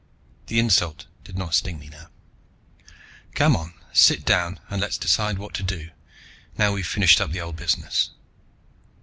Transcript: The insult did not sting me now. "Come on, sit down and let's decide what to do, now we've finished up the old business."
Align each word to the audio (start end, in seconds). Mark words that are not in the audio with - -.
The 0.47 0.57
insult 0.57 1.05
did 1.23 1.37
not 1.37 1.53
sting 1.53 1.77
me 1.77 1.87
now. 1.89 2.07
"Come 3.35 3.55
on, 3.55 3.75
sit 3.93 4.25
down 4.25 4.59
and 4.67 4.81
let's 4.81 4.97
decide 4.97 5.37
what 5.37 5.53
to 5.53 5.61
do, 5.61 5.91
now 6.57 6.71
we've 6.73 6.87
finished 6.87 7.21
up 7.21 7.29
the 7.29 7.41
old 7.41 7.55
business." 7.55 8.09